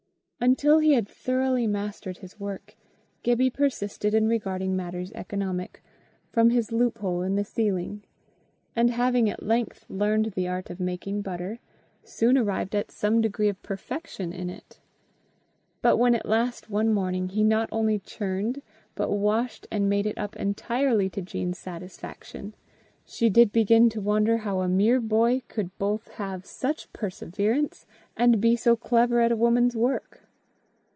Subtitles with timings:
[0.43, 2.73] Until he had thoroughly mastered his work,
[3.21, 5.83] Gibbie persisted in regarding matters economic
[6.31, 8.01] "from his loophole in the ceiling;"
[8.75, 11.59] and having at length learned the art of making butter,
[12.03, 14.79] soon arrived at some degree of perfection in it.
[15.83, 18.63] But when at last one morning he not only churned,
[18.95, 22.55] but washed and made it up entirely to Jean's satisfaction,
[23.05, 27.85] she did begin to wonder how a mere boy could both have such perseverance,
[28.17, 30.17] and be so clever at a woman's work.